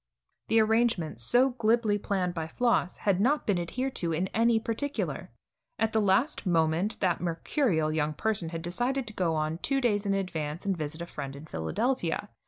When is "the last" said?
5.93-6.43